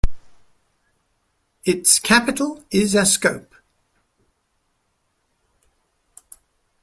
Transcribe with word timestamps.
Its 1.63 1.99
capital 1.99 2.63
is 2.71 2.95
Ascope. 2.95 3.53